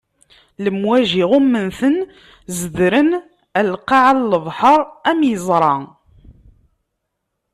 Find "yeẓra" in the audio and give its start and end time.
5.29-5.75